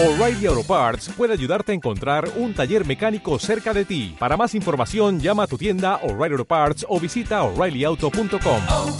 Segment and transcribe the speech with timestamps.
[0.00, 4.14] O'Reilly Auto Parts puede ayudarte a encontrar un taller mecánico cerca de ti.
[4.16, 8.62] Para más información, llama a tu tienda O'Reilly Auto Parts o visita oreillyauto.com.
[8.70, 8.96] oh,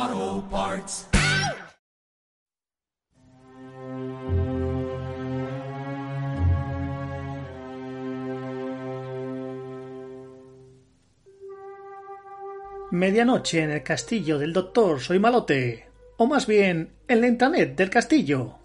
[0.00, 1.06] oh, Parts.
[12.90, 17.90] Medianoche en el castillo del doctor Soy Malote, o más bien en la intranet del
[17.90, 18.58] castillo.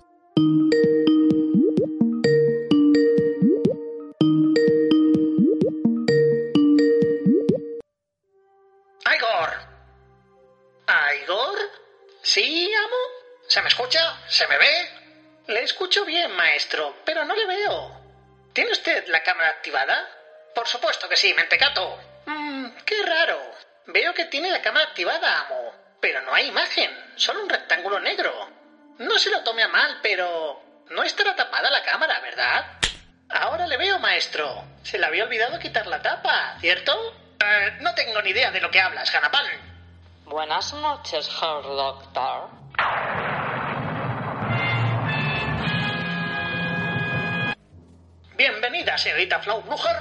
[9.15, 9.49] Igor.
[11.23, 11.59] ¿Igor?
[12.21, 12.95] ¿Sí, amo?
[13.47, 13.99] ¿Se me escucha?
[14.29, 14.89] ¿Se me ve?
[15.47, 18.01] Le escucho bien, maestro, pero no le veo.
[18.53, 20.07] ¿Tiene usted la cámara activada?
[20.55, 21.99] Por supuesto que sí, mentecato.
[22.25, 23.39] Mmm, qué raro.
[23.87, 25.86] Veo que tiene la cámara activada, amo.
[25.99, 28.31] Pero no hay imagen, solo un rectángulo negro.
[28.99, 30.63] No se lo tome a mal, pero...
[30.89, 32.65] No estará tapada la cámara, ¿verdad?
[33.29, 34.63] Ahora le veo, maestro.
[34.83, 36.93] Se le había olvidado quitar la tapa, ¿cierto?
[37.39, 39.45] Eh, no tengo ni idea de lo que hablas, Hanapan.
[40.25, 42.49] Buenas noches, Herr Doctor.
[48.35, 49.97] Bienvenida, señorita Flaubrucher.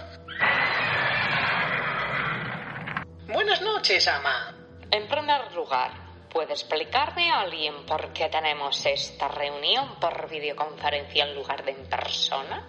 [3.29, 4.56] Buenas noches, ama.
[4.91, 5.91] En primer lugar,
[6.31, 11.87] ¿puede explicarme a alguien por qué tenemos esta reunión por videoconferencia en lugar de en
[11.89, 12.67] persona?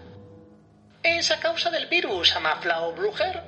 [1.04, 3.44] Es a causa del virus, ama Flaubrucher.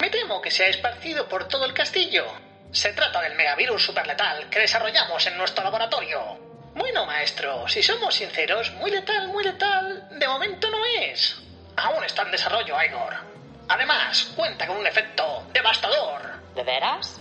[0.00, 2.26] Me temo que se ha esparcido por todo el castillo.
[2.72, 6.38] Se trata del megavirus superletal que desarrollamos en nuestro laboratorio.
[6.74, 11.40] Bueno, maestro, si somos sinceros, muy letal, muy letal, de momento no es.
[11.76, 13.39] Aún está en desarrollo, Igor.
[13.70, 16.20] Además, cuenta con un efecto devastador.
[16.56, 17.20] ¿De veras?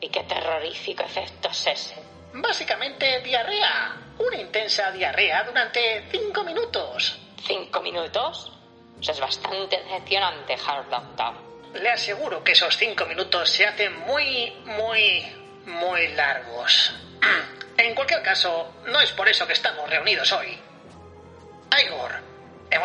[0.00, 2.02] ¿Y qué terrorífico efecto es ese?
[2.32, 3.94] Básicamente diarrea.
[4.18, 7.18] Una intensa diarrea durante cinco minutos.
[7.46, 8.50] ¿Cinco minutos?
[8.98, 11.34] Eso es bastante decepcionante, Herr Doctor.
[11.74, 15.22] Le aseguro que esos cinco minutos se hacen muy, muy,
[15.66, 16.94] muy largos.
[17.76, 20.58] En cualquier caso, no es por eso que estamos reunidos hoy.
[21.80, 21.97] Igor,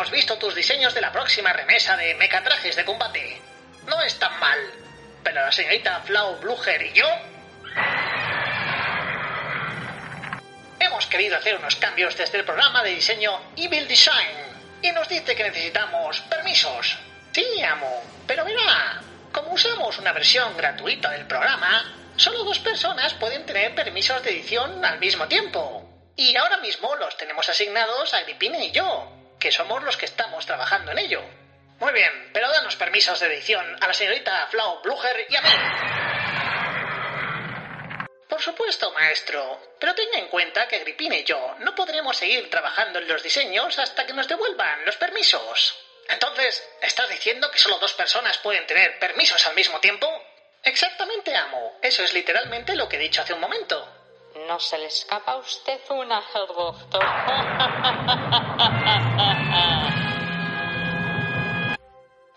[0.04, 3.40] hemos visto tus diseños de la próxima remesa de mecatrajes de combate.
[3.86, 4.58] No es tan mal,
[5.22, 7.06] pero la señorita Flau Blucher y yo
[10.78, 14.36] hemos querido hacer unos cambios desde el programa de diseño Evil Design
[14.82, 16.98] y nos dice que necesitamos permisos.
[17.32, 19.00] Sí, amo, pero verá,
[19.32, 24.84] como usamos una versión gratuita del programa, solo dos personas pueden tener permisos de edición
[24.84, 25.88] al mismo tiempo.
[26.14, 30.46] Y ahora mismo los tenemos asignados a Agripina y yo, que somos los que estamos
[30.46, 31.22] trabajando en ello.
[31.78, 35.50] Muy bien, pero danos permisos de edición a la señorita Flau Blucher y a mí.
[38.26, 43.00] Por supuesto, maestro, pero tenga en cuenta que Agripina y yo no podremos seguir trabajando
[43.00, 45.78] en los diseños hasta que nos devuelvan los permisos.
[46.08, 50.08] Entonces, ¿estás diciendo que solo dos personas pueden tener permisos al mismo tiempo?
[50.62, 51.78] Exactamente, amo.
[51.82, 54.03] Eso es literalmente lo que he dicho hace un momento.
[54.48, 57.02] ¿No se le escapa a usted una, Doctor?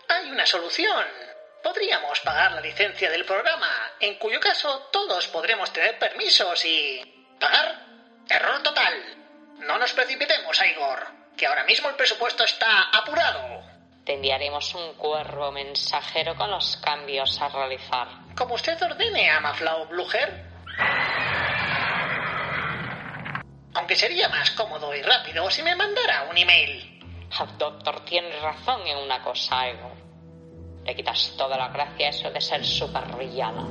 [0.08, 1.04] Hay una solución.
[1.62, 3.68] Podríamos pagar la licencia del programa,
[4.00, 7.26] en cuyo caso todos podremos tener permisos y...
[7.38, 7.84] ¿Pagar?
[8.28, 8.94] Error total.
[9.58, 13.62] No nos precipitemos, Igor, que ahora mismo el presupuesto está apurado.
[14.06, 18.08] Te enviaremos un cuervo mensajero con los cambios a realizar.
[18.34, 20.57] Como usted ordene, ama Flau Blucher.
[23.88, 27.00] Aunque sería más cómodo y rápido si me mandara un email.
[27.30, 29.90] Herr Doctor tiene razón en una cosa, Ego.
[30.84, 33.66] Le quitas toda la gracia a eso de ser supervillana.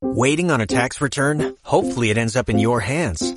[0.00, 1.54] Waiting on a tax return?
[1.64, 3.36] Hopefully it ends up in your hands.